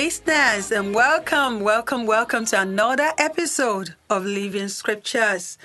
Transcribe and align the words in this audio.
Listeners, 0.00 0.72
and 0.72 0.94
welcome, 0.94 1.60
welcome, 1.60 2.06
welcome 2.06 2.46
to 2.46 2.58
another 2.58 3.12
episode 3.18 3.94
of 4.08 4.24
Living 4.24 4.68
Scriptures. 4.68 5.58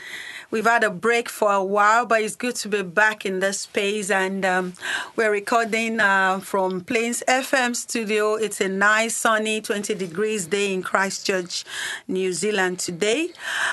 We've 0.51 0.65
had 0.65 0.83
a 0.83 0.89
break 0.89 1.27
for 1.27 1.51
a 1.51 1.63
while, 1.63 2.05
but 2.05 2.21
it's 2.21 2.35
good 2.35 2.55
to 2.57 2.69
be 2.69 2.83
back 2.83 3.25
in 3.25 3.39
this 3.39 3.61
space. 3.61 4.11
And 4.11 4.45
um, 4.45 4.73
we're 5.15 5.31
recording 5.31 5.99
uh, 5.99 6.39
from 6.39 6.81
Plains 6.81 7.23
FM 7.27 7.75
studio. 7.75 8.35
It's 8.35 8.61
a 8.61 8.69
nice, 8.69 9.15
sunny, 9.15 9.61
20 9.61 9.95
degrees 9.95 10.45
day 10.45 10.73
in 10.73 10.83
Christchurch, 10.83 11.65
New 12.07 12.31
Zealand 12.31 12.79
today. 12.79 13.29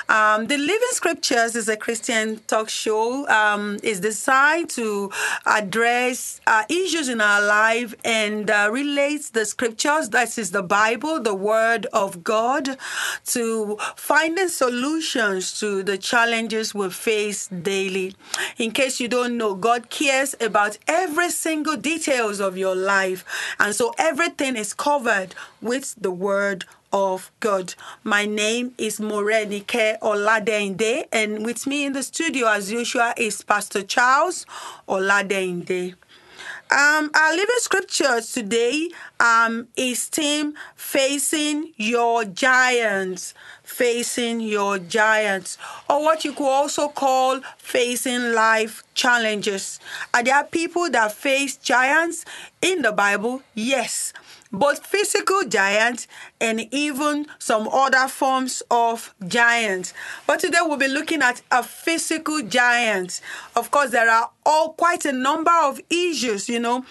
Um, 0.09 0.47
the 0.47 0.57
Living 0.57 0.91
Scriptures 0.91 1.55
is 1.55 1.69
a 1.69 1.77
Christian 1.77 2.39
talk 2.47 2.69
show. 2.69 3.27
Um, 3.27 3.79
it's 3.83 3.99
designed 3.99 4.69
to 4.71 5.11
address 5.45 6.41
uh, 6.47 6.63
issues 6.69 7.07
in 7.07 7.21
our 7.21 7.41
life 7.45 7.93
and 8.03 8.49
uh, 8.49 8.69
relates 8.71 9.29
the 9.29 9.45
scriptures, 9.45 10.09
that 10.09 10.37
is 10.37 10.52
the 10.53 10.63
Bible, 10.63 11.19
the 11.19 11.35
Word 11.35 11.85
of 11.91 12.23
God, 12.23 12.77
to 13.25 13.77
finding 13.95 14.47
solutions 14.47 15.59
to 15.59 15.83
the 15.83 15.97
challenges 15.97 16.73
we 16.73 16.89
face 16.89 17.47
daily. 17.47 18.15
In 18.57 18.71
case 18.71 18.99
you 18.99 19.07
don't 19.07 19.37
know, 19.37 19.55
God 19.55 19.89
cares 19.89 20.35
about 20.39 20.77
every 20.87 21.29
single 21.29 21.75
details 21.75 22.39
of 22.39 22.57
your 22.57 22.75
life. 22.75 23.25
And 23.59 23.75
so 23.75 23.93
everything 23.97 24.55
is 24.55 24.73
covered 24.73 25.35
with 25.61 25.95
the 25.99 26.11
word 26.11 26.65
of 26.93 27.31
God. 27.39 27.73
My 28.03 28.25
name 28.25 28.75
is 28.77 28.99
Morenike 28.99 29.99
Oladeinde, 29.99 31.05
and 31.11 31.43
with 31.43 31.65
me 31.65 31.85
in 31.85 31.93
the 31.93 32.03
studio, 32.03 32.47
as 32.47 32.71
usual, 32.71 33.11
is 33.17 33.41
Pastor 33.41 33.81
Charles 33.81 34.45
Oladeinde. 34.87 35.95
Um, 36.73 37.11
our 37.13 37.31
living 37.33 37.55
scriptures 37.59 38.31
today 38.31 38.89
um, 39.19 39.67
is 39.77 40.09
team 40.09 40.55
facing 40.75 41.71
your 41.77 42.25
giants, 42.25 43.35
facing 43.63 44.39
your 44.39 44.79
giants, 44.79 45.59
or 45.87 46.01
what 46.01 46.25
you 46.25 46.33
could 46.33 46.49
also 46.49 46.87
call 46.87 47.41
facing 47.59 48.33
life 48.33 48.83
challenges. 48.95 49.79
Are 50.15 50.23
there 50.23 50.43
people 50.45 50.89
that 50.89 51.11
face 51.13 51.57
giants 51.57 52.25
in 52.59 52.81
the 52.81 52.91
Bible? 52.91 53.43
Yes 53.53 54.11
both 54.53 54.85
physical 54.85 55.43
giants 55.43 56.07
and 56.39 56.67
even 56.71 57.25
some 57.39 57.67
other 57.67 58.07
forms 58.07 58.61
of 58.69 59.13
giants. 59.27 59.93
But 60.27 60.39
today 60.39 60.59
we'll 60.61 60.77
be 60.77 60.87
looking 60.87 61.23
at 61.23 61.41
a 61.51 61.63
physical 61.63 62.43
giant. 62.43 63.19
Of 63.55 63.71
course, 63.71 63.89
there 63.89 64.09
are 64.09 64.29
all 64.45 64.73
quite 64.73 65.05
a 65.05 65.11
number 65.11 65.51
of 65.63 65.81
issues, 65.89 66.47
you 66.47 66.59
know, 66.59 66.85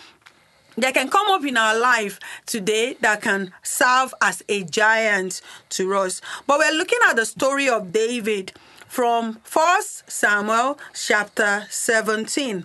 that 0.77 0.95
can 0.95 1.09
come 1.09 1.29
up 1.29 1.45
in 1.45 1.57
our 1.57 1.79
life 1.79 2.19
today 2.47 2.97
that 3.01 3.23
can 3.23 3.53
serve 3.63 4.13
as 4.21 4.43
a 4.49 4.65
giant 4.65 5.41
to 5.71 5.95
us. 5.95 6.21
But 6.47 6.59
we're 6.59 6.77
looking 6.77 6.99
at 7.09 7.17
the 7.17 7.27
story 7.27 7.69
of 7.69 7.93
David 7.93 8.53
from 8.89 9.39
1 9.51 9.83
Samuel 10.07 10.79
chapter 10.95 11.67
17. 11.71 12.65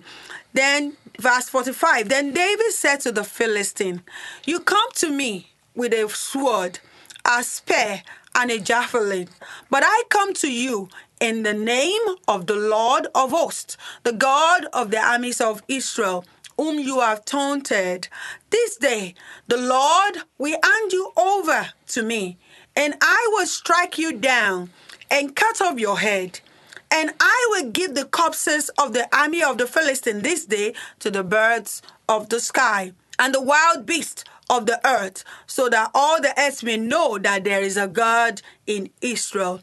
Then 0.52 0.96
verse 1.18 1.48
45 1.48 2.08
Then 2.08 2.32
David 2.32 2.72
said 2.72 3.00
to 3.00 3.12
the 3.12 3.24
Philistine, 3.24 4.02
You 4.46 4.60
come 4.60 4.90
to 4.96 5.10
me 5.10 5.48
with 5.74 5.92
a 5.92 6.08
sword, 6.08 6.80
a 7.24 7.42
spear, 7.42 8.02
and 8.34 8.50
a 8.50 8.58
javelin, 8.58 9.28
but 9.70 9.82
I 9.84 10.04
come 10.08 10.32
to 10.34 10.52
you 10.52 10.88
in 11.20 11.42
the 11.42 11.54
name 11.54 12.00
of 12.28 12.46
the 12.46 12.54
Lord 12.54 13.08
of 13.14 13.30
hosts, 13.30 13.76
the 14.04 14.12
God 14.12 14.66
of 14.72 14.90
the 14.90 14.98
armies 14.98 15.40
of 15.40 15.62
Israel, 15.66 16.24
whom 16.56 16.78
you 16.78 17.00
have 17.00 17.24
taunted. 17.24 18.08
This 18.50 18.76
day 18.76 19.14
the 19.48 19.56
Lord 19.56 20.18
will 20.38 20.58
hand 20.62 20.92
you 20.92 21.12
over 21.16 21.68
to 21.88 22.02
me, 22.02 22.38
and 22.76 22.94
I 23.00 23.28
will 23.32 23.46
strike 23.46 23.98
you 23.98 24.12
down 24.12 24.70
and 25.10 25.34
cut 25.34 25.60
off 25.60 25.80
your 25.80 25.98
head. 25.98 26.40
And 26.90 27.12
I 27.20 27.46
will 27.50 27.70
give 27.70 27.94
the 27.94 28.04
corpses 28.04 28.70
of 28.78 28.92
the 28.92 29.08
army 29.14 29.42
of 29.42 29.58
the 29.58 29.66
Philistine 29.66 30.22
this 30.22 30.46
day 30.46 30.74
to 31.00 31.10
the 31.10 31.22
birds 31.22 31.82
of 32.08 32.28
the 32.28 32.40
sky 32.40 32.92
and 33.18 33.34
the 33.34 33.42
wild 33.42 33.84
beasts 33.84 34.24
of 34.48 34.66
the 34.66 34.80
earth, 34.86 35.24
so 35.46 35.68
that 35.68 35.90
all 35.94 36.20
the 36.20 36.32
earth 36.40 36.62
may 36.62 36.76
know 36.78 37.18
that 37.18 37.44
there 37.44 37.60
is 37.60 37.76
a 37.76 37.86
God 37.86 38.40
in 38.66 38.88
Israel. 39.02 39.60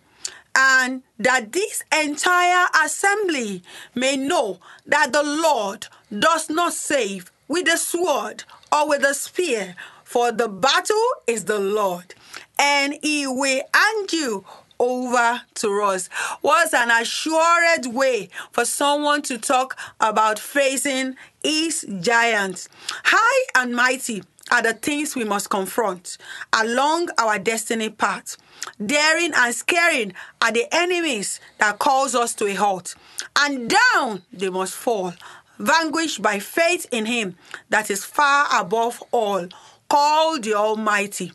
And 0.55 1.01
that 1.17 1.51
this 1.51 1.83
entire 1.91 2.67
assembly 2.83 3.63
may 3.93 4.15
know 4.15 4.59
that 4.85 5.11
the 5.11 5.23
Lord 5.23 5.87
does 6.17 6.49
not 6.49 6.73
save 6.73 7.31
with 7.47 7.67
a 7.67 7.77
sword 7.77 8.43
or 8.71 8.87
with 8.87 9.03
a 9.03 9.13
spear, 9.13 9.75
for 10.03 10.31
the 10.31 10.47
battle 10.47 11.09
is 11.27 11.45
the 11.45 11.59
Lord, 11.59 12.13
and 12.59 12.97
he 13.01 13.27
will 13.27 13.63
hand 13.73 14.13
you 14.13 14.45
over 14.79 15.41
to 15.55 15.81
us. 15.83 16.09
was 16.41 16.73
an 16.73 16.91
assured 16.91 17.87
way 17.87 18.29
for 18.51 18.65
someone 18.65 19.21
to 19.23 19.37
talk 19.37 19.77
about 19.99 20.39
facing 20.39 21.15
his 21.43 21.85
giants? 22.01 22.69
High 23.03 23.61
and 23.61 23.75
mighty 23.75 24.23
are 24.51 24.61
the 24.61 24.73
things 24.73 25.15
we 25.15 25.23
must 25.23 25.49
confront 25.49 26.17
along 26.53 27.09
our 27.17 27.39
destiny 27.39 27.89
path. 27.89 28.37
Daring 28.83 29.31
and 29.35 29.53
scaring 29.53 30.13
are 30.41 30.51
the 30.51 30.67
enemies 30.71 31.39
that 31.57 31.79
cause 31.79 32.15
us 32.15 32.33
to 32.35 32.47
a 32.47 32.53
halt, 32.53 32.95
and 33.35 33.69
down 33.93 34.21
they 34.31 34.49
must 34.49 34.75
fall, 34.75 35.13
vanquished 35.59 36.21
by 36.21 36.39
faith 36.39 36.85
in 36.91 37.05
Him 37.05 37.35
that 37.69 37.89
is 37.89 38.05
far 38.05 38.47
above 38.59 39.01
all, 39.11 39.47
called 39.89 40.43
the 40.43 40.53
Almighty. 40.53 41.31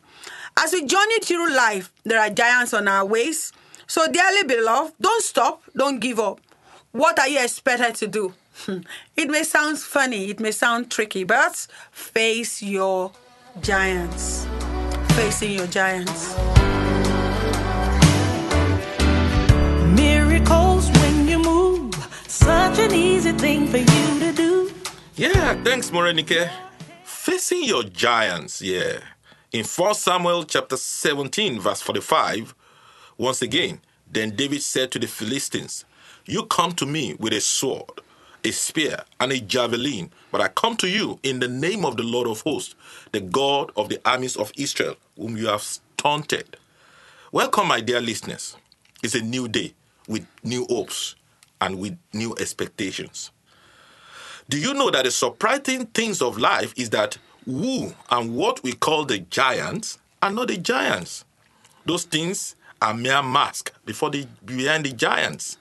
As 0.63 0.73
we 0.73 0.85
journey 0.85 1.21
through 1.23 1.55
life, 1.57 1.91
there 2.05 2.21
are 2.21 2.29
giants 2.29 2.75
on 2.75 2.87
our 2.87 3.07
ways. 3.07 3.51
So, 3.87 4.07
dearly 4.07 4.45
beloved, 4.45 4.93
don't 5.01 5.23
stop, 5.25 5.63
don't 5.75 6.01
give 6.01 6.21
up. 6.21 6.39
What 6.93 7.19
are 7.19 7.29
you 7.29 7.43
expected 7.43 7.95
to 7.95 8.07
do? 8.07 8.35
Hmm. 8.67 8.81
it 9.17 9.31
may 9.31 9.43
sound 9.43 9.79
funny, 9.79 10.29
it 10.29 10.39
may 10.39 10.51
sound 10.51 10.91
tricky, 10.91 11.25
but 11.25 11.67
face 11.93 12.61
your 12.61 13.11
giants. 13.63 14.47
Facing 15.15 15.53
your 15.53 15.67
giants. 15.69 16.37
Miracles 19.97 20.91
when 20.91 21.27
you 21.27 21.39
move, 21.39 21.95
such 22.29 22.79
an 22.81 22.93
easy 22.93 23.33
thing 23.33 23.67
for 23.67 23.79
you 23.79 24.21
to 24.21 24.33
do. 24.35 24.73
Yeah, 25.15 25.55
thanks, 25.65 25.89
Morenike. 25.89 26.51
Facing 27.03 27.65
your 27.65 27.85
giants, 27.85 28.61
yeah. 28.61 28.99
In 29.53 29.65
1 29.65 29.95
Samuel 29.95 30.45
chapter 30.45 30.77
17, 30.77 31.59
verse 31.59 31.81
45, 31.81 32.55
once 33.19 33.43
again, 33.43 33.81
then 34.09 34.37
David 34.37 34.63
said 34.63 34.93
to 34.93 35.01
the 35.01 35.09
Philistines, 35.09 35.85
You 36.25 36.47
come 36.47 36.71
to 36.75 36.87
me 36.87 37.17
with 37.19 37.33
a 37.33 37.41
sword, 37.41 38.01
a 38.45 38.53
spear, 38.53 39.03
and 39.19 39.33
a 39.33 39.41
javelin, 39.41 40.13
but 40.31 40.41
I 40.41 40.47
come 40.47 40.77
to 40.77 40.89
you 40.89 41.19
in 41.25 41.41
the 41.41 41.49
name 41.49 41.85
of 41.85 41.97
the 41.97 42.05
Lord 42.05 42.29
of 42.29 42.43
hosts, 42.43 42.77
the 43.11 43.21
God 43.21 43.73
of 43.77 43.89
the 43.89 44.01
armies 44.05 44.37
of 44.37 44.53
Israel, 44.57 44.95
whom 45.17 45.37
you 45.37 45.49
have 45.49 45.67
taunted. 45.97 46.57
Welcome, 47.33 47.67
my 47.67 47.81
dear 47.81 48.01
listeners. 48.01 48.57
It's 49.03 49.17
a 49.17 49.21
new 49.21 49.49
day 49.49 49.75
with 50.07 50.29
new 50.45 50.65
hopes 50.71 51.17
and 51.61 51.81
with 51.81 51.99
new 52.13 52.37
expectations. 52.39 53.33
Do 54.49 54.59
you 54.61 54.75
know 54.75 54.91
that 54.93 55.07
the 55.07 55.11
surprising 55.11 55.87
things 55.87 56.23
of 56.23 56.39
life 56.39 56.73
is 56.77 56.91
that 56.91 57.19
who 57.51 57.93
and 58.11 58.35
what 58.35 58.63
we 58.63 58.73
call 58.73 59.05
the 59.05 59.19
giants 59.19 59.99
are 60.23 60.31
not 60.31 60.49
the 60.49 60.57
giants? 60.57 61.25
Those 61.85 62.05
things 62.05 62.57
are 62.81 62.95
mere 62.95 63.23
masks 63.23 63.73
before 63.85 64.11
the 64.11 64.27
behind 64.45 64.85
the 64.85 64.93
giants. 64.93 65.59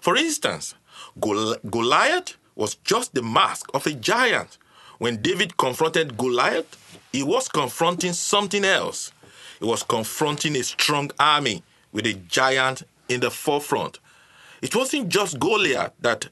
For 0.00 0.16
instance, 0.16 0.74
Gol- 1.20 1.56
Goliath 1.70 2.36
was 2.54 2.76
just 2.76 3.14
the 3.14 3.22
mask 3.22 3.70
of 3.74 3.86
a 3.86 3.92
giant. 3.92 4.58
When 4.98 5.22
David 5.22 5.56
confronted 5.56 6.16
Goliath, 6.16 6.76
he 7.12 7.22
was 7.22 7.48
confronting 7.48 8.12
something 8.12 8.64
else. 8.64 9.12
He 9.60 9.64
was 9.64 9.82
confronting 9.82 10.56
a 10.56 10.62
strong 10.62 11.10
army 11.18 11.62
with 11.92 12.06
a 12.06 12.14
giant 12.14 12.82
in 13.08 13.20
the 13.20 13.30
forefront. 13.30 13.98
It 14.60 14.74
wasn't 14.74 15.08
just 15.08 15.38
Goliath 15.38 15.92
that 16.00 16.28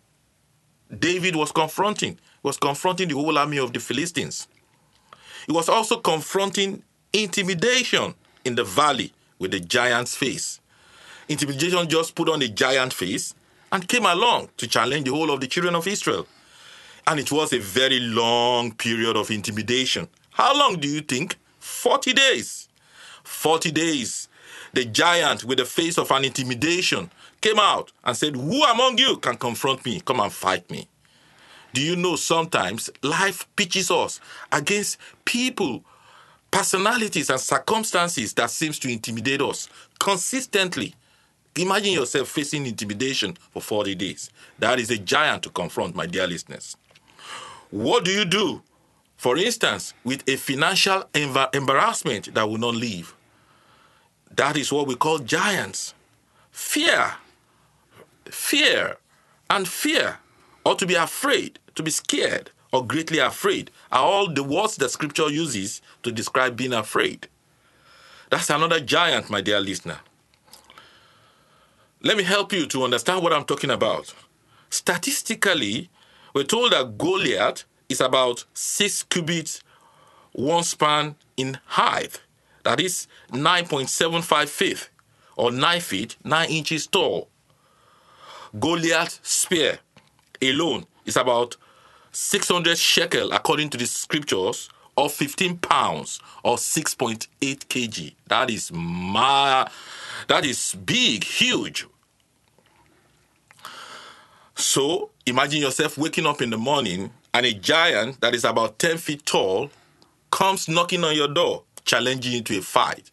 David 0.97 1.37
was 1.37 1.53
confronting, 1.53 2.15
he 2.15 2.19
was 2.43 2.57
confronting 2.57 3.09
the 3.09 3.15
whole 3.15 3.39
army 3.39 3.59
of 3.59 3.73
the 3.73 3.81
Philistines. 3.81 4.47
He 5.47 5.53
was 5.53 5.69
also 5.69 5.99
confronting 5.99 6.83
intimidation 7.13 8.15
in 8.45 8.57
the 8.57 8.65
valley 8.65 9.13
with 9.39 9.53
the 9.53 9.61
giant's 9.61 10.17
face. 10.17 10.61
Intimidation 11.29 11.89
just 11.89 12.15
put 12.15 12.29
on 12.29 12.43
a 12.43 12.49
giant 12.49 12.93
face 12.93 13.35
and 13.73 13.87
came 13.89 14.07
along 14.07 14.49
to 14.57 14.67
challenge 14.67 15.05
the 15.05 15.13
whole 15.13 15.31
of 15.31 15.41
the 15.41 15.47
children 15.47 15.75
of 15.75 15.87
Israel. 15.87 16.27
And 17.07 17.21
it 17.21 17.31
was 17.31 17.53
a 17.53 17.59
very 17.59 18.01
long 18.01 18.73
period 18.73 19.17
of 19.17 19.31
intimidation. 19.31 20.09
How 20.31 20.57
long 20.57 20.79
do 20.79 20.89
you 20.89 21.01
think? 21.01 21.37
40 21.61 22.13
days. 22.13 22.69
40 23.25 23.71
days. 23.71 24.29
The 24.73 24.85
giant 24.85 25.45
with 25.45 25.59
the 25.59 25.65
face 25.65 25.99
of 25.99 26.11
an 26.11 26.25
intimidation 26.25 27.11
came 27.41 27.59
out 27.59 27.93
and 28.05 28.17
said, 28.17 28.37
Who 28.37 28.65
among 28.65 28.99
you 28.99 29.17
can 29.19 29.37
confront 29.37 29.85
me? 29.85 30.01
Come 30.01 30.21
and 30.21 30.33
fight 30.33 30.71
me. 30.71 30.89
Do 31.73 31.83
you 31.83 31.97
know 31.97 32.17
sometimes 32.17 32.91
life 33.03 33.47
pitches 33.57 33.91
us 33.91 34.21
against 34.51 34.99
people, 35.25 35.85
personalities, 36.51 37.29
and 37.31 37.41
circumstances 37.41 38.33
that 38.35 38.51
seems 38.51 38.79
to 38.81 38.89
intimidate 38.89 39.43
us 39.43 39.69
consistently? 39.99 40.95
Imagine 41.57 41.93
yourself 41.95 42.29
facing 42.29 42.67
intimidation 42.67 43.37
for 43.51 43.63
40 43.63 43.95
days. 43.95 44.31
That 44.59 44.79
is 44.79 44.91
a 44.91 44.99
giant 44.99 45.43
to 45.45 45.51
confront, 45.51 45.95
my 45.95 46.07
dear 46.07 46.27
listeners. 46.27 46.77
What 47.71 48.05
do 48.05 48.11
you 48.11 48.25
do, 48.25 48.63
for 49.17 49.37
instance, 49.37 49.95
with 50.05 50.23
a 50.29 50.37
financial 50.37 51.05
embar- 51.15 51.55
embarrassment 51.55 52.35
that 52.35 52.49
will 52.49 52.59
not 52.59 52.75
leave? 52.75 53.15
That 54.35 54.57
is 54.57 54.71
what 54.71 54.87
we 54.87 54.95
call 54.97 55.19
giants. 55.19 55.95
Fear, 56.51 57.15
fear, 58.27 58.99
and 59.49 59.67
fear, 59.67 60.19
or 60.67 60.75
to 60.75 60.85
be 60.85 60.97
afraid, 60.97 61.61
to 61.77 61.83
be 61.85 61.93
scared, 61.93 62.51
or 62.73 62.85
greatly 62.85 63.21
afraid, 63.21 63.71
are 63.93 64.03
all 64.03 64.29
the 64.29 64.43
words 64.43 64.75
that 64.75 64.91
scripture 64.91 65.31
uses 65.31 65.81
to 66.03 66.11
describe 66.11 66.57
being 66.57 66.73
afraid. 66.73 67.29
That's 68.31 68.51
another 68.51 68.81
giant, 68.81 69.31
my 69.31 69.41
dear 69.41 69.61
listener. 69.61 70.01
Let 72.03 72.17
me 72.17 72.25
help 72.25 72.53
you 72.53 72.67
to 72.67 72.83
understand 72.83 73.23
what 73.23 73.33
I'm 73.33 73.45
talking 73.45 73.71
about. 73.71 74.13
Statistically, 74.69 75.89
we're 76.35 76.43
told 76.43 76.73
that 76.73 76.99
Goliath 76.99 77.63
is 77.89 78.01
about 78.01 78.45
six 78.53 79.05
cubits, 79.05 79.63
one 80.33 80.65
span 80.65 81.15
in 81.37 81.59
height. 81.67 82.21
That 82.65 82.81
is 82.81 83.07
9.75 83.31 84.49
feet, 84.49 84.91
or 85.37 85.53
9 85.53 85.81
feet, 85.81 86.17
9 86.25 86.51
inches 86.51 86.89
tall. 86.89 87.29
Goliath's 88.59 89.21
spear 89.23 89.79
alone 90.43 90.87
is 91.05 91.17
about 91.17 91.57
600 92.13 92.79
shekel, 92.79 93.33
according 93.33 93.71
to 93.71 93.79
the 93.79 93.87
scriptures, 93.87 94.71
or 94.97 95.11
15 95.11 95.59
pounds, 95.59 96.21
or 96.43 96.57
6.8 96.57 97.27
kg. 97.41 98.15
That 98.29 98.51
is 98.51 98.73
ma- 98.73 99.69
that 100.29 100.45
is 100.45 100.75
big, 100.75 101.25
huge. 101.25 101.87
So 104.55 105.11
imagine 105.27 105.61
yourself 105.61 105.99
waking 105.99 106.27
up 106.27 106.41
in 106.41 106.51
the 106.51 106.57
morning 106.57 107.11
and 107.35 107.45
a 107.45 107.53
giant 107.53 108.21
that 108.23 108.35
is 108.35 108.45
about 108.45 108.79
10 108.79 108.97
feet 108.97 109.27
tall 109.27 109.71
comes 110.31 110.69
knocking 110.69 111.05
on 111.05 111.15
your 111.15 111.29
door, 111.29 111.65
challenging 111.85 112.33
you 112.33 112.43
to 112.43 112.59
a 112.59 112.63
fight. 112.63 113.11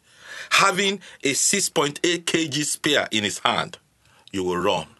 Having 0.51 1.01
a 1.23 1.33
6.8 1.33 1.99
kg 2.23 2.63
spear 2.63 3.07
in 3.11 3.25
his 3.25 3.39
hand, 3.39 3.77
you 4.31 4.43
will 4.45 4.57
run. 4.57 4.92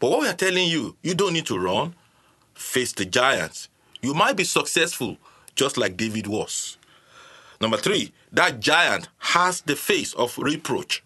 But 0.00 0.10
what 0.10 0.20
we 0.20 0.28
are 0.28 0.34
telling 0.34 0.68
you, 0.68 0.96
you 1.02 1.14
don't 1.14 1.32
need 1.32 1.46
to 1.46 1.58
run. 1.58 1.94
Face 2.54 2.92
the 2.92 3.04
giants. 3.04 3.68
You 4.00 4.14
might 4.14 4.36
be 4.36 4.44
successful, 4.44 5.16
just 5.54 5.76
like 5.76 5.96
David 5.96 6.26
was. 6.26 6.76
Number 7.60 7.76
three, 7.76 8.12
that 8.32 8.60
giant 8.60 9.08
has 9.18 9.62
the 9.62 9.74
face 9.74 10.14
of 10.14 10.38
reproach. 10.38 11.02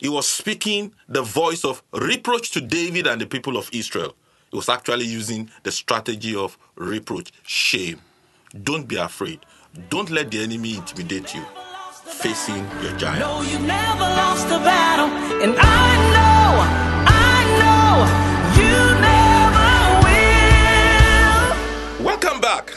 He 0.00 0.08
was 0.08 0.28
speaking 0.28 0.92
the 1.08 1.22
voice 1.22 1.64
of 1.64 1.82
reproach 1.92 2.50
to 2.52 2.60
David 2.60 3.06
and 3.06 3.20
the 3.20 3.26
people 3.26 3.56
of 3.56 3.70
Israel. 3.72 4.16
He 4.50 4.56
was 4.56 4.68
actually 4.68 5.04
using 5.04 5.48
the 5.62 5.70
strategy 5.70 6.34
of 6.34 6.58
reproach, 6.74 7.30
shame. 7.44 8.00
Don't 8.64 8.88
be 8.88 8.96
afraid. 8.96 9.40
Don't 9.88 10.10
let 10.10 10.30
the 10.30 10.42
enemy 10.42 10.76
intimidate 10.76 11.34
you. 11.34 11.44
Facing 12.04 12.66
your 12.82 12.96
giant. 12.98 13.20
No, 13.20 13.40
Welcome 22.00 22.40
back. 22.40 22.72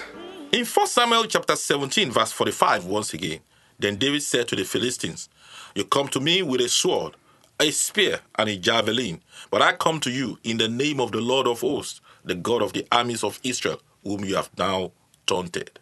In 0.52 0.66
1 0.66 0.88
Samuel 0.88 1.26
chapter 1.26 1.56
17, 1.56 2.12
verse 2.12 2.32
45, 2.32 2.86
once 2.86 3.14
again, 3.14 3.40
then 3.80 3.96
David 3.96 4.24
said 4.24 4.48
to 4.50 4.56
the 4.56 4.64
Philistines, 4.64 5.30
You 5.74 5.86
come 5.86 6.08
to 6.10 6.20
me 6.20 6.42
with 6.42 6.62
a 6.62 6.68
sword, 6.68 7.16
a 7.60 7.72
spear, 7.72 8.20
and 8.38 8.50
a 8.50 8.58
javelin, 8.58 9.22
but 9.52 9.62
I 9.62 9.74
come 9.74 10.00
to 10.02 10.12
you 10.12 10.38
in 10.44 10.58
the 10.58 10.68
name 10.68 11.00
of 11.00 11.12
the 11.12 11.22
Lord 11.22 11.48
of 11.48 11.62
hosts, 11.62 12.02
the 12.24 12.36
God 12.36 12.62
of 12.62 12.74
the 12.74 12.86
armies 12.92 13.24
of 13.24 13.40
Israel, 13.44 13.80
whom 14.04 14.26
you 14.26 14.36
have 14.36 14.50
now 14.58 14.92
taunted. 15.26 15.80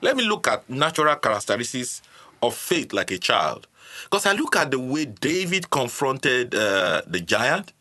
Let 0.00 0.16
me 0.16 0.24
look 0.24 0.48
at 0.48 0.68
natural 0.68 1.16
characteristics 1.16 2.02
of 2.42 2.54
faith 2.54 2.92
like 2.92 3.10
a 3.10 3.18
child. 3.18 3.66
Because 4.04 4.26
I 4.26 4.32
look 4.32 4.56
at 4.56 4.70
the 4.70 4.78
way 4.78 5.04
David 5.04 5.70
confronted 5.70 6.54
uh, 6.54 7.02
the 7.06 7.20
giant. 7.20 7.72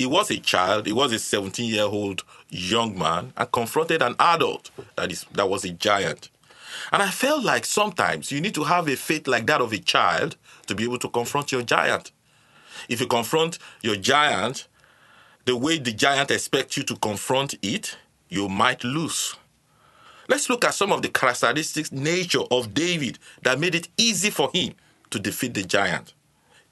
He 0.00 0.06
was 0.06 0.30
a 0.30 0.38
child, 0.38 0.86
he 0.86 0.94
was 0.94 1.12
a 1.12 1.18
17 1.18 1.70
year 1.70 1.82
old 1.82 2.24
young 2.48 2.98
man, 2.98 3.34
and 3.36 3.52
confronted 3.52 4.00
an 4.00 4.16
adult 4.18 4.70
that, 4.96 5.12
is, 5.12 5.26
that 5.32 5.50
was 5.50 5.62
a 5.62 5.72
giant. 5.72 6.30
And 6.90 7.02
I 7.02 7.10
felt 7.10 7.44
like 7.44 7.66
sometimes 7.66 8.32
you 8.32 8.40
need 8.40 8.54
to 8.54 8.64
have 8.64 8.88
a 8.88 8.96
faith 8.96 9.28
like 9.28 9.44
that 9.48 9.60
of 9.60 9.74
a 9.74 9.78
child 9.78 10.36
to 10.68 10.74
be 10.74 10.84
able 10.84 11.00
to 11.00 11.10
confront 11.10 11.52
your 11.52 11.60
giant. 11.60 12.12
If 12.88 13.02
you 13.02 13.06
confront 13.06 13.58
your 13.82 13.96
giant 13.96 14.68
the 15.44 15.54
way 15.54 15.78
the 15.78 15.92
giant 15.92 16.30
expects 16.30 16.78
you 16.78 16.82
to 16.84 16.96
confront 16.96 17.56
it, 17.60 17.98
you 18.30 18.48
might 18.48 18.82
lose. 18.82 19.36
Let's 20.28 20.48
look 20.48 20.64
at 20.64 20.72
some 20.72 20.92
of 20.92 21.02
the 21.02 21.10
characteristics, 21.10 21.92
nature 21.92 22.44
of 22.50 22.72
David 22.72 23.18
that 23.42 23.60
made 23.60 23.74
it 23.74 23.88
easy 23.98 24.30
for 24.30 24.50
him 24.54 24.72
to 25.10 25.18
defeat 25.18 25.52
the 25.52 25.62
giant. 25.62 26.14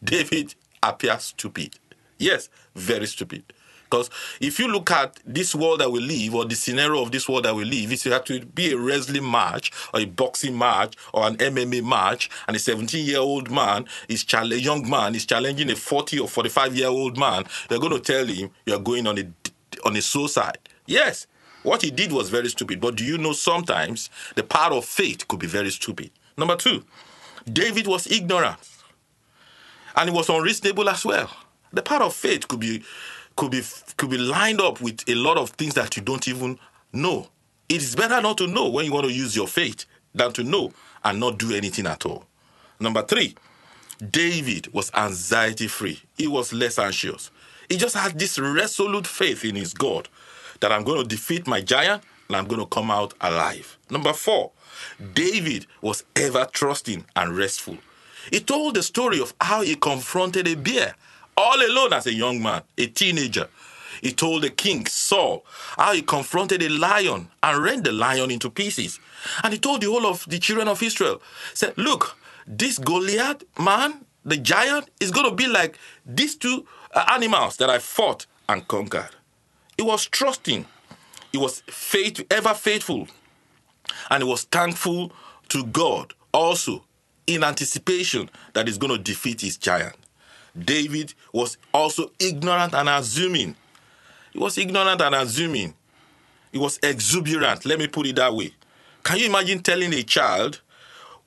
David 0.03 0.55
appears 0.83 1.25
stupid. 1.25 1.79
Yes, 2.19 2.49
very 2.75 3.07
stupid. 3.07 3.45
Because 3.91 4.11
if 4.41 4.59
you 4.59 4.69
look 4.69 4.91
at 4.91 5.19
this 5.25 5.55
world 5.55 5.81
that 5.81 5.91
we 5.91 6.01
live, 6.01 6.35
or 6.35 6.45
the 6.45 6.55
scenario 6.55 7.01
of 7.01 7.11
this 7.11 7.27
world 7.27 7.45
that 7.47 7.55
we 7.55 7.65
live, 7.65 8.05
you 8.05 8.13
have 8.13 8.25
to 8.25 8.45
be 8.45 8.73
a 8.73 8.77
wrestling 8.77 9.31
match, 9.31 9.73
or 9.95 10.01
a 10.01 10.05
boxing 10.05 10.59
match, 10.59 10.95
or 11.15 11.27
an 11.27 11.37
MMA 11.37 11.83
match, 11.83 12.29
and 12.47 12.55
a 12.55 12.61
17 12.61 13.07
year 13.07 13.19
old 13.19 13.51
man 13.51 13.87
is 14.09 14.25
chal- 14.25 14.53
a 14.53 14.57
young 14.57 14.89
man 14.89 15.15
is 15.15 15.25
challenging 15.25 15.71
a 15.71 15.77
40 15.77 16.19
or 16.19 16.29
45 16.29 16.77
year 16.77 16.89
old 16.89 17.17
man, 17.17 17.45
they're 17.69 17.79
going 17.79 17.93
to 17.93 18.01
tell 18.01 18.27
him 18.27 18.51
you're 18.67 18.79
going 18.79 19.07
on 19.07 19.19
a 19.19 19.25
on 19.85 19.97
a 19.97 20.03
suicide. 20.03 20.59
Yes, 20.87 21.27
what 21.63 21.83
he 21.83 21.91
did 21.91 22.13
was 22.13 22.29
very 22.29 22.49
stupid. 22.49 22.81
But 22.81 22.97
do 22.97 23.05
you 23.05 23.17
know 23.17 23.33
sometimes 23.33 24.11
the 24.35 24.43
power 24.43 24.75
of 24.75 24.85
faith 24.85 25.27
could 25.29 25.41
be 25.41 25.47
very 25.47 25.71
stupid? 25.71 26.11
Number 26.37 26.57
two, 26.57 26.85
David 27.51 27.87
was 27.87 28.07
ignorant, 28.07 28.59
and 29.97 30.11
he 30.11 30.15
was 30.15 30.29
unreasonable 30.29 30.89
as 30.89 31.05
well. 31.05 31.31
The 31.73 31.83
power 31.83 32.05
of 32.05 32.15
faith 32.15 32.49
could 32.49 32.61
be 32.61 32.83
could 33.37 33.51
be 33.51 33.63
could 33.97 34.11
be 34.11 34.19
lined 34.19 34.61
up 34.61 34.81
with 34.81 35.09
a 35.09 35.15
lot 35.15 35.37
of 35.37 35.51
things 35.51 35.75
that 35.75 35.97
you 35.97 36.03
don't 36.03 36.27
even 36.29 36.59
know. 36.93 37.29
It 37.69 37.83
is 37.83 37.95
better 37.95 38.21
not 38.21 38.39
to 38.39 38.47
know 38.47 38.69
when 38.69 38.87
you 38.87 38.93
want 38.93 39.07
to 39.07 39.13
use 39.13 39.37
your 39.37 39.47
faith 39.47 39.85
than 40.15 40.33
to 40.33 40.43
know 40.43 40.73
and 41.05 41.21
not 41.21 41.39
do 41.39 41.53
anything 41.55 41.87
at 41.87 42.07
all. 42.07 42.25
Number 42.81 43.03
three, 43.03 43.35
David 44.11 44.73
was 44.73 44.91
anxiety 44.95 45.69
free. 45.69 46.01
He 46.17 46.27
was 46.27 46.53
less 46.53 46.79
anxious. 46.79 47.31
He 47.69 47.77
just 47.77 47.95
had 47.95 48.19
this 48.19 48.39
resolute 48.39 49.07
faith 49.07 49.45
in 49.45 49.57
his 49.57 49.75
God 49.75 50.09
that 50.61 50.73
I'm 50.73 50.85
going 50.85 51.03
to 51.03 51.07
defeat 51.07 51.47
my 51.47 51.61
giant 51.61 52.03
and 52.29 52.37
I'm 52.37 52.47
going 52.47 52.61
to 52.61 52.67
come 52.67 52.91
out 52.91 53.15
alive. 53.21 53.77
Number 53.91 54.13
four, 54.13 54.53
David 55.15 55.67
was 55.83 56.05
ever 56.17 56.47
trusting 56.53 57.05
and 57.17 57.37
restful. 57.37 57.79
He 58.31 58.41
told 58.41 58.75
the 58.75 58.83
story 58.83 59.21
of 59.21 59.35
how 59.41 59.63
he 59.63 59.75
confronted 59.75 60.47
a 60.47 60.55
bear 60.55 60.95
all 61.39 61.65
alone 61.65 61.93
as 61.93 62.07
a 62.07 62.13
young 62.13 62.43
man, 62.43 62.63
a 62.77 62.87
teenager. 62.89 63.49
He 64.03 64.13
told 64.13 64.43
the 64.43 64.51
king, 64.51 64.87
Saul, 64.87 65.45
how 65.77 65.93
he 65.93 66.03
confronted 66.03 66.63
a 66.63 66.69
lion 66.69 67.29
and 67.43 67.63
rent 67.63 67.85
the 67.85 67.93
lion 67.93 68.31
into 68.31 68.51
pieces. 68.51 68.99
And 69.43 69.53
he 69.53 69.59
told 69.59 69.81
the 69.83 69.87
whole 69.87 70.07
of 70.07 70.25
the 70.29 70.39
children 70.39 70.69
of 70.69 70.83
Israel, 70.83 71.23
said, 71.55 71.75
Look, 71.77 72.17
this 72.47 72.79
Goliath 72.79 73.45
man, 73.59 74.05
the 74.25 74.37
giant, 74.37 74.91
is 75.01 75.11
going 75.11 75.29
to 75.29 75.35
be 75.35 75.47
like 75.47 75.79
these 76.05 76.37
two 76.37 76.67
uh, 76.93 77.05
animals 77.13 77.57
that 77.59 77.71
I 77.71 77.79
fought 77.79 78.27
and 78.49 78.67
conquered. 78.67 79.11
He 79.77 79.83
was 79.83 80.07
trusting. 80.07 80.67
He 81.33 81.39
was 81.39 81.61
faith, 81.69 82.25
ever 82.31 82.55
faithful. 82.55 83.09
And 84.11 84.23
he 84.23 84.29
was 84.29 84.45
thankful 84.45 85.13
to 85.51 85.65
God 85.65 86.15
also 86.33 86.85
in 87.27 87.45
anticipation 87.45 88.31
that 88.55 88.67
he's 88.67 88.79
going 88.79 88.93
to 88.93 88.99
defeat 88.99 89.41
his 89.41 89.57
giant. 89.57 89.95
David 90.65 91.15
was 91.33 91.57
also 91.73 92.13
ignorant 92.19 92.75
and 92.75 92.89
assuming. 92.89 93.57
He 94.33 94.39
was 94.39 94.59
ignorant 94.59 95.01
and 95.01 95.15
assuming. 95.15 95.75
He 96.53 96.59
was 96.59 96.79
exuberant. 96.83 97.65
Let 97.65 97.79
me 97.79 97.87
put 97.87 98.07
it 98.07 98.17
that 98.17 98.35
way. 98.35 98.53
Can 99.03 99.19
you 99.19 99.27
imagine 99.27 99.63
telling 99.63 99.93
a 99.93 100.03
child 100.03 100.61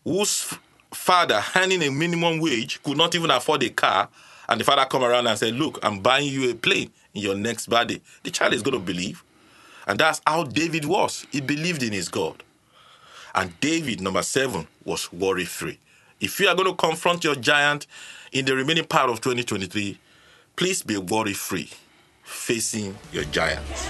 whose 0.04 0.54
father 0.92 1.44
earning 1.56 1.84
a 1.84 1.90
minimum 1.90 2.40
wage 2.40 2.82
could 2.84 2.98
not 2.98 3.16
even 3.16 3.32
afford 3.32 3.64
a 3.64 3.70
car, 3.70 4.10
and 4.50 4.60
the 4.60 4.66
father 4.66 4.86
come 4.86 5.04
around 5.04 5.28
and 5.28 5.38
say, 5.38 5.52
"Look, 5.52 5.80
I'm 5.84 6.00
buying 6.00 6.28
you 6.28 6.50
a 6.52 6.56
plane 6.56 6.92
in 7.14 7.22
your 7.22 7.36
next 7.36 7.70
birthday," 7.70 8.02
the 8.24 8.32
child 8.32 8.54
is 8.54 8.62
going 8.62 8.74
to 8.74 8.80
believe, 8.80 9.24
and 9.88 10.00
that's 10.00 10.22
how 10.28 10.44
David 10.44 10.86
was. 10.86 11.26
He 11.32 11.40
believed 11.40 11.84
in 11.84 11.94
his 11.94 12.10
God, 12.10 12.44
and 13.34 13.58
David, 13.62 14.02
number 14.02 14.24
seven, 14.24 14.68
was 14.84 15.12
worry-free. 15.14 15.80
If 16.20 16.40
you 16.40 16.50
are 16.50 16.56
going 16.56 16.68
to 16.68 16.76
confront 16.76 17.24
your 17.24 17.36
giant 17.36 17.88
in 18.32 18.46
the 18.46 18.56
remaining 18.56 18.86
part 18.86 19.10
of 19.10 19.20
2023, 19.22 19.98
please 20.56 20.84
be 20.84 20.98
worry-free, 20.98 21.70
facing 22.24 22.98
your 23.12 23.26
giants. 23.26 23.90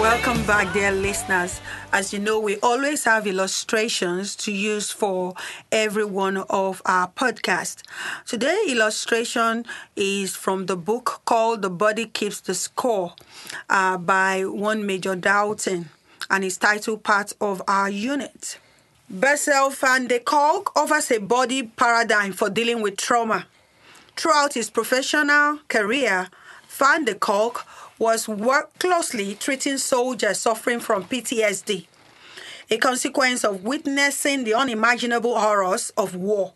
Welcome 0.00 0.46
back, 0.46 0.72
dear 0.72 0.92
listeners. 0.92 1.60
As 1.92 2.10
you 2.10 2.20
know, 2.20 2.40
we 2.40 2.56
always 2.60 3.04
have 3.04 3.26
illustrations 3.26 4.34
to 4.36 4.50
use 4.50 4.90
for 4.90 5.34
every 5.70 6.06
one 6.06 6.38
of 6.38 6.80
our 6.86 7.06
podcasts. 7.08 7.82
Today, 8.24 8.64
illustration 8.68 9.66
is 9.96 10.34
from 10.34 10.64
the 10.64 10.76
book 10.76 11.20
called 11.26 11.60
The 11.60 11.68
Body 11.68 12.06
Keeps 12.06 12.40
the 12.40 12.54
Score 12.54 13.12
uh, 13.68 13.98
by 13.98 14.46
one 14.46 14.86
Major 14.86 15.14
Dalton, 15.14 15.90
and 16.30 16.44
it's 16.44 16.56
titled 16.56 17.02
Part 17.02 17.34
of 17.38 17.60
Our 17.68 17.90
Unit. 17.90 18.58
Bessel 19.10 19.68
van 19.68 20.06
der 20.06 20.20
Kolk 20.20 20.74
offers 20.74 21.10
a 21.10 21.18
body 21.18 21.64
paradigm 21.64 22.32
for 22.32 22.48
dealing 22.48 22.80
with 22.80 22.96
trauma. 22.96 23.46
Throughout 24.16 24.54
his 24.54 24.70
professional 24.70 25.58
career, 25.68 26.30
Van 26.70 27.04
der 27.04 27.16
Kolk 27.16 27.66
was 28.00 28.26
work 28.26 28.76
closely 28.78 29.34
treating 29.34 29.76
soldiers 29.76 30.38
suffering 30.38 30.80
from 30.80 31.04
PTSD, 31.04 31.86
a 32.70 32.78
consequence 32.78 33.44
of 33.44 33.62
witnessing 33.62 34.42
the 34.42 34.54
unimaginable 34.54 35.38
horrors 35.38 35.90
of 35.98 36.16
war. 36.16 36.54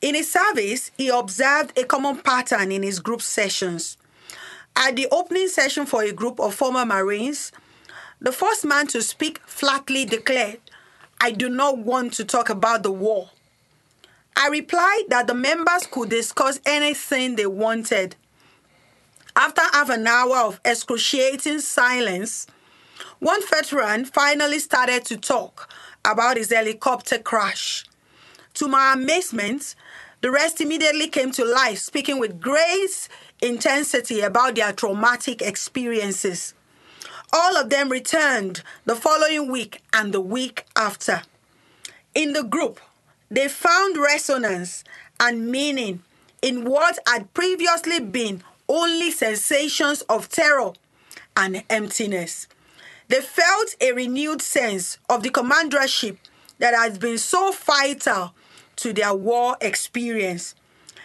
In 0.00 0.14
his 0.14 0.32
service, 0.32 0.90
he 0.96 1.10
observed 1.10 1.78
a 1.78 1.84
common 1.84 2.16
pattern 2.18 2.72
in 2.72 2.82
his 2.82 2.98
group 2.98 3.20
sessions. 3.20 3.98
At 4.74 4.96
the 4.96 5.06
opening 5.12 5.48
session 5.48 5.84
for 5.84 6.02
a 6.02 6.12
group 6.12 6.40
of 6.40 6.54
former 6.54 6.86
Marines, 6.86 7.52
the 8.18 8.32
first 8.32 8.64
man 8.64 8.86
to 8.88 9.02
speak 9.02 9.40
flatly 9.44 10.06
declared, 10.06 10.60
I 11.20 11.30
do 11.30 11.50
not 11.50 11.76
want 11.76 12.14
to 12.14 12.24
talk 12.24 12.48
about 12.48 12.82
the 12.82 12.90
war. 12.90 13.28
I 14.34 14.48
replied 14.48 15.04
that 15.08 15.26
the 15.26 15.34
members 15.34 15.86
could 15.90 16.08
discuss 16.08 16.58
anything 16.64 17.36
they 17.36 17.46
wanted. 17.46 18.16
After 19.36 19.62
half 19.62 19.90
an 19.90 20.06
hour 20.06 20.36
of 20.36 20.60
excruciating 20.64 21.58
silence, 21.58 22.46
one 23.18 23.44
veteran 23.48 24.04
finally 24.04 24.60
started 24.60 25.04
to 25.06 25.16
talk 25.16 25.72
about 26.04 26.36
his 26.36 26.52
helicopter 26.52 27.18
crash. 27.18 27.84
To 28.54 28.68
my 28.68 28.92
amazement, 28.92 29.74
the 30.20 30.30
rest 30.30 30.60
immediately 30.60 31.08
came 31.08 31.32
to 31.32 31.44
life, 31.44 31.78
speaking 31.78 32.20
with 32.20 32.40
great 32.40 33.08
intensity 33.42 34.20
about 34.20 34.54
their 34.54 34.72
traumatic 34.72 35.42
experiences. 35.42 36.54
All 37.32 37.56
of 37.56 37.70
them 37.70 37.88
returned 37.88 38.62
the 38.84 38.94
following 38.94 39.50
week 39.50 39.82
and 39.92 40.14
the 40.14 40.20
week 40.20 40.64
after. 40.76 41.22
In 42.14 42.34
the 42.34 42.44
group, 42.44 42.80
they 43.28 43.48
found 43.48 43.96
resonance 43.96 44.84
and 45.18 45.48
meaning 45.50 46.04
in 46.40 46.64
what 46.64 47.00
had 47.04 47.34
previously 47.34 47.98
been 47.98 48.44
only 48.68 49.10
sensations 49.10 50.02
of 50.02 50.28
terror 50.28 50.72
and 51.36 51.62
emptiness. 51.68 52.46
They 53.08 53.20
felt 53.20 53.74
a 53.80 53.92
renewed 53.92 54.40
sense 54.40 54.98
of 55.08 55.22
the 55.22 55.30
commandership 55.30 56.18
that 56.58 56.74
has 56.74 56.98
been 56.98 57.18
so 57.18 57.52
vital 57.52 58.34
to 58.76 58.92
their 58.92 59.14
war 59.14 59.56
experience. 59.60 60.54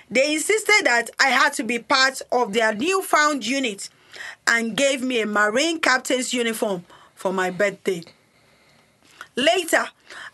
They 0.09 0.33
insisted 0.33 0.85
that 0.85 1.09
I 1.19 1.29
had 1.29 1.53
to 1.53 1.63
be 1.63 1.79
part 1.79 2.21
of 2.31 2.53
their 2.53 2.73
newfound 2.73 3.45
unit 3.45 3.89
and 4.47 4.75
gave 4.75 5.01
me 5.01 5.21
a 5.21 5.25
Marine 5.25 5.79
captain's 5.79 6.33
uniform 6.33 6.85
for 7.15 7.31
my 7.33 7.51
birthday. 7.51 8.03
Later, 9.35 9.85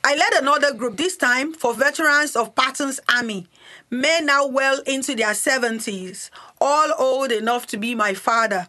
I 0.03 0.15
led 0.15 0.41
another 0.41 0.73
group, 0.73 0.97
this 0.97 1.17
time 1.17 1.53
for 1.53 1.73
veterans 1.73 2.35
of 2.35 2.55
Patton's 2.55 2.99
Army, 3.13 3.47
men 3.89 4.27
now 4.27 4.47
well 4.47 4.79
into 4.85 5.15
their 5.15 5.33
70s, 5.33 6.29
all 6.59 6.93
old 6.97 7.31
enough 7.31 7.67
to 7.67 7.77
be 7.77 7.95
my 7.95 8.13
father. 8.13 8.67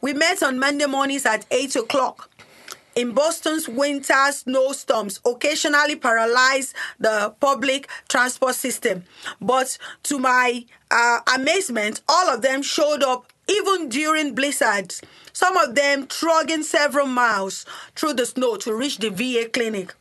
We 0.00 0.12
met 0.12 0.42
on 0.42 0.58
Monday 0.58 0.86
mornings 0.86 1.26
at 1.26 1.46
8 1.50 1.76
o'clock. 1.76 2.30
In 2.94 3.12
Boston's 3.12 3.68
winter 3.68 4.30
snowstorms 4.30 5.18
occasionally 5.24 5.96
paralyze 5.96 6.72
the 7.00 7.34
public 7.40 7.88
transport 8.08 8.54
system. 8.54 9.04
But 9.40 9.78
to 10.04 10.18
my 10.18 10.64
uh, 10.90 11.20
amazement, 11.34 12.02
all 12.08 12.28
of 12.28 12.42
them 12.42 12.62
showed 12.62 13.02
up 13.02 13.32
even 13.48 13.88
during 13.88 14.34
blizzards, 14.34 15.02
some 15.32 15.56
of 15.56 15.74
them 15.74 16.06
trudging 16.06 16.62
several 16.62 17.06
miles 17.06 17.66
through 17.96 18.14
the 18.14 18.26
snow 18.26 18.56
to 18.56 18.74
reach 18.74 18.98
the 18.98 19.10
VA 19.10 19.48
clinic. 19.48 19.94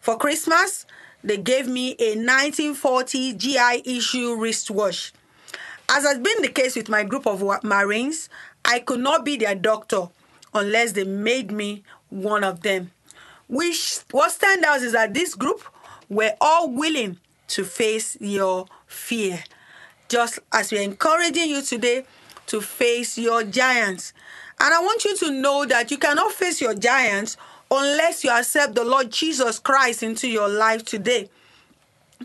For 0.00 0.18
Christmas, 0.18 0.84
they 1.22 1.36
gave 1.36 1.68
me 1.68 1.96
a 1.98 2.16
1940 2.16 3.34
GI 3.34 3.82
issue 3.84 4.34
wristwatch. 4.34 5.12
As 5.88 6.04
has 6.04 6.18
been 6.18 6.42
the 6.42 6.48
case 6.48 6.74
with 6.74 6.88
my 6.88 7.04
group 7.04 7.26
of 7.26 7.42
Marines, 7.62 8.28
I 8.64 8.80
could 8.80 9.00
not 9.00 9.24
be 9.24 9.36
their 9.36 9.54
doctor 9.54 10.08
unless 10.52 10.92
they 10.92 11.04
made 11.04 11.52
me 11.52 11.84
one 12.10 12.42
of 12.42 12.62
them. 12.62 12.90
Which 13.48 14.00
what 14.10 14.32
stands 14.32 14.64
out 14.64 14.80
is 14.82 14.92
that 14.92 15.14
this 15.14 15.34
group 15.34 15.62
were 16.08 16.34
all 16.40 16.70
willing 16.70 17.18
to 17.48 17.64
face 17.64 18.16
your 18.20 18.66
fear. 18.86 19.44
Just 20.08 20.40
as 20.52 20.72
we're 20.72 20.82
encouraging 20.82 21.50
you 21.50 21.62
today 21.62 22.04
to 22.46 22.60
face 22.60 23.16
your 23.18 23.44
giants. 23.44 24.12
And 24.58 24.72
I 24.74 24.80
want 24.80 25.04
you 25.04 25.16
to 25.18 25.30
know 25.30 25.66
that 25.66 25.90
you 25.90 25.98
cannot 25.98 26.32
face 26.32 26.60
your 26.60 26.74
giants 26.74 27.36
unless 27.70 28.24
you 28.24 28.30
accept 28.30 28.74
the 28.74 28.84
Lord 28.84 29.10
Jesus 29.10 29.58
Christ 29.58 30.02
into 30.02 30.28
your 30.28 30.48
life 30.48 30.84
today. 30.84 31.28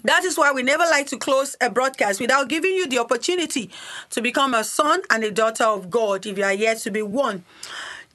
That 0.04 0.24
is 0.24 0.38
why 0.38 0.52
we 0.52 0.64
never 0.64 0.84
like 0.84 1.08
to 1.08 1.18
close 1.18 1.56
a 1.62 1.70
broadcast 1.70 2.20
without 2.20 2.50
giving 2.50 2.72
you 2.72 2.88
the 2.88 3.00
opportunity 3.00 3.70
to 4.12 4.22
become 4.22 4.54
a 4.54 4.64
son 4.64 5.02
and 5.10 5.24
a 5.24 5.32
daughter 5.32 5.66
of 5.66 5.90
God 5.90 6.26
if 6.26 6.38
you 6.38 6.44
are 6.44 6.54
yet 6.54 6.78
to 6.80 6.92
be 6.92 7.02
one. 7.02 7.44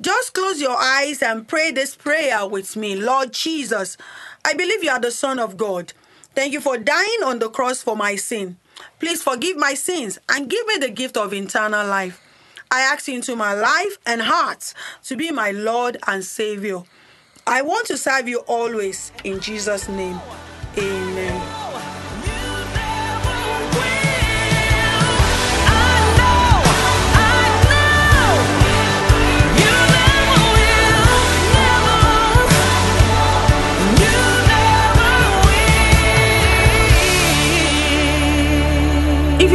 Just 0.00 0.35
close 0.35 0.61
your 0.61 0.76
eyes 0.76 1.23
and 1.23 1.49
pray 1.49 1.71
this 1.71 1.97
prayer 1.97 2.47
with 2.47 2.76
me. 2.76 2.97
Lord 2.97 3.33
Jesus, 3.33 3.97
I 4.45 4.52
believe 4.52 4.85
you 4.85 4.90
are 4.90 5.00
the 5.00 5.11
Son 5.11 5.38
of 5.38 5.56
God. 5.56 5.92
Thank 6.35 6.52
you 6.52 6.61
for 6.61 6.76
dying 6.76 7.23
on 7.25 7.38
the 7.38 7.49
cross 7.49 7.83
for 7.83 7.97
my 7.97 8.16
sin. 8.16 8.59
Please 9.00 9.23
forgive 9.23 9.56
my 9.56 9.73
sins 9.73 10.18
and 10.28 10.50
give 10.50 10.66
me 10.66 10.76
the 10.76 10.90
gift 10.90 11.16
of 11.16 11.33
eternal 11.33 11.87
life. 11.87 12.21
I 12.71 12.80
ask 12.80 13.09
you 13.09 13.14
into 13.14 13.37
my 13.37 13.54
life 13.54 13.97
and 14.04 14.21
heart 14.21 14.75
to 15.04 15.16
be 15.16 15.30
my 15.30 15.50
Lord 15.52 15.97
and 16.06 16.23
Savior. 16.23 16.83
I 17.47 17.62
want 17.62 17.87
to 17.87 17.97
serve 17.97 18.28
you 18.28 18.40
always 18.40 19.12
in 19.25 19.40
Jesus' 19.40 19.88
name. 19.88 20.21
Amen. 20.76 21.65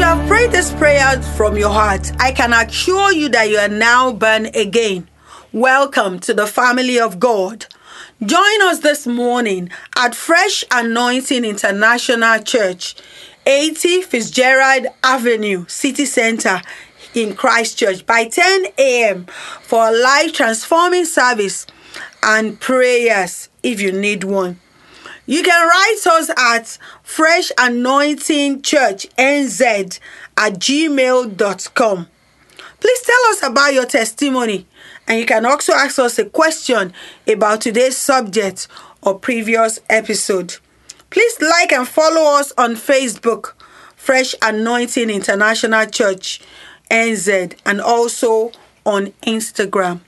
You 0.02 0.08
have 0.08 0.28
prayed 0.28 0.50
this 0.50 0.74
prayer 0.74 1.22
from 1.38 1.56
your 1.56 1.70
heart, 1.70 2.12
I 2.20 2.32
can 2.32 2.54
assure 2.54 3.12
you 3.12 3.30
that 3.30 3.52
you 3.52 3.58
are 3.58 3.68
now 3.68 4.12
born 4.12 4.48
again. 4.48 5.08
Welcome 5.54 6.18
to 6.22 6.34
the 6.34 6.48
family 6.48 7.00
of 7.00 7.20
God. 7.20 7.68
Join 8.20 8.62
us 8.64 8.80
this 8.80 9.06
morning 9.06 9.70
at 9.96 10.16
Fresh 10.16 10.64
Anointing 10.72 11.46
International 11.46 12.40
Church, 12.40 12.96
80 13.46 14.02
Fitzgerald 14.02 14.88
Avenue, 15.04 15.66
City 15.68 16.06
Center 16.06 16.64
in 17.14 17.36
Christchurch 17.36 18.04
by 18.08 18.28
10 18.28 18.66
a.m. 18.80 19.28
for 19.62 19.90
a 19.90 19.92
life 19.92 20.34
transforming 20.34 21.06
service 21.06 21.68
and 22.24 22.60
prayers 22.60 23.50
if 23.62 23.80
you 23.80 23.92
need 23.92 24.24
one. 24.24 24.60
You 25.32 25.44
can 25.44 25.66
write 25.66 26.08
us 26.08 26.30
at 26.38 26.78
Fresh 27.04 27.54
Anointing 27.58 28.64
Church 28.64 29.08
NZ 29.18 29.98
at 30.36 30.54
gmail.com. 30.56 32.08
Please 32.82 33.02
tell 33.02 33.32
us 33.32 33.42
about 33.42 33.74
your 33.74 33.86
testimony, 33.86 34.68
and 35.08 35.22
you 35.22 35.26
can 35.26 35.46
also 35.46 35.72
ask 35.72 36.00
us 36.00 36.20
a 36.20 36.26
question 36.26 36.92
about 37.26 37.62
today's 37.62 37.96
subject 37.96 38.68
or 39.04 39.18
previous 39.20 39.80
episode. 39.90 40.58
Please 41.10 41.40
like 41.40 41.72
and 41.72 41.88
follow 41.88 42.38
us 42.38 42.52
on 42.58 42.76
Facebook, 42.76 43.54
Fresh 43.96 44.36
Anointing 44.42 45.10
International 45.10 45.86
Church 45.86 46.42
NZ, 46.90 47.58
and 47.66 47.80
also 47.80 48.52
on 48.86 49.14
Instagram. 49.26 50.02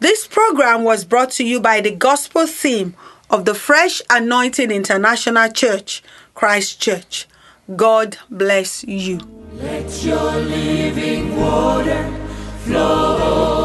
This 0.00 0.26
program 0.26 0.84
was 0.84 1.06
brought 1.06 1.30
to 1.30 1.44
you 1.44 1.60
by 1.60 1.80
the 1.80 1.92
gospel 1.92 2.46
theme 2.46 2.94
of 3.34 3.44
the 3.46 3.54
Fresh 3.54 4.00
Anointing 4.10 4.70
International 4.70 5.50
Church, 5.50 6.04
Christchurch. 6.34 7.26
God 7.74 8.16
bless 8.30 8.84
you. 8.84 9.18
Let 9.54 10.04
your 10.04 10.36
living 10.36 11.34
water 11.36 12.04
flow 12.60 13.63